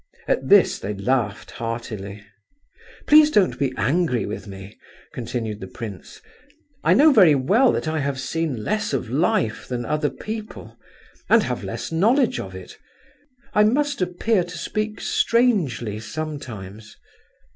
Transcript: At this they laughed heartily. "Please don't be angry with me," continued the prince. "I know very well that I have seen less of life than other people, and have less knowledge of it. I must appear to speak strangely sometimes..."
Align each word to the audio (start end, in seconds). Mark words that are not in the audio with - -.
At 0.27 0.49
this 0.49 0.79
they 0.79 0.95
laughed 0.95 1.51
heartily. 1.51 2.25
"Please 3.05 3.29
don't 3.29 3.59
be 3.59 3.71
angry 3.77 4.25
with 4.25 4.47
me," 4.47 4.79
continued 5.13 5.59
the 5.59 5.67
prince. 5.67 6.21
"I 6.83 6.95
know 6.95 7.11
very 7.11 7.35
well 7.35 7.71
that 7.73 7.87
I 7.87 7.99
have 7.99 8.19
seen 8.19 8.63
less 8.63 8.93
of 8.93 9.11
life 9.11 9.67
than 9.67 9.85
other 9.85 10.09
people, 10.09 10.75
and 11.29 11.43
have 11.43 11.63
less 11.63 11.91
knowledge 11.91 12.39
of 12.39 12.55
it. 12.55 12.79
I 13.53 13.63
must 13.63 14.01
appear 14.01 14.43
to 14.43 14.57
speak 14.57 14.99
strangely 14.99 15.99
sometimes..." 15.99 16.97